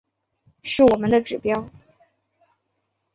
[0.63, 1.69] 是我们的指标